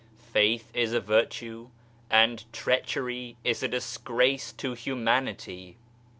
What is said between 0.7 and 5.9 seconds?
is a virtue, and treachery is a disgrace to humanity.